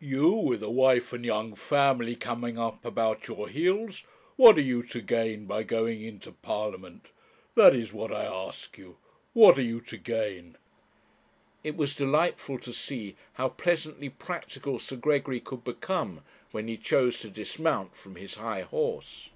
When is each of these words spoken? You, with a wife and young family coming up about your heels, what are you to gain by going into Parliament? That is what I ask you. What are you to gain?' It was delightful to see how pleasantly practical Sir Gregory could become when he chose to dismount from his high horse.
You, 0.00 0.30
with 0.32 0.62
a 0.62 0.70
wife 0.70 1.12
and 1.12 1.26
young 1.26 1.54
family 1.54 2.16
coming 2.16 2.58
up 2.58 2.86
about 2.86 3.28
your 3.28 3.50
heels, 3.50 4.02
what 4.36 4.56
are 4.56 4.62
you 4.62 4.82
to 4.84 5.02
gain 5.02 5.44
by 5.44 5.62
going 5.62 6.00
into 6.00 6.32
Parliament? 6.32 7.08
That 7.54 7.76
is 7.76 7.92
what 7.92 8.10
I 8.10 8.24
ask 8.24 8.78
you. 8.78 8.96
What 9.34 9.58
are 9.58 9.62
you 9.62 9.82
to 9.82 9.98
gain?' 9.98 10.56
It 11.62 11.76
was 11.76 11.94
delightful 11.94 12.58
to 12.60 12.72
see 12.72 13.16
how 13.34 13.50
pleasantly 13.50 14.08
practical 14.08 14.78
Sir 14.78 14.96
Gregory 14.96 15.40
could 15.40 15.64
become 15.64 16.22
when 16.50 16.66
he 16.66 16.78
chose 16.78 17.20
to 17.20 17.28
dismount 17.28 17.94
from 17.94 18.16
his 18.16 18.36
high 18.36 18.62
horse. 18.62 19.28